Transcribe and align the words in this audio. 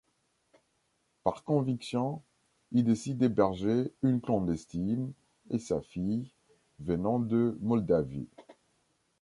Par 1.23 1.43
conviction, 1.43 2.23
il 2.71 2.85
décide 2.85 3.19
d'héberger 3.19 3.91
une 4.01 4.19
clandestine 4.19 5.13
et 5.51 5.59
sa 5.59 5.79
fille, 5.79 6.27
venant 6.79 7.19
de 7.19 7.55
Moldavie. 7.61 8.25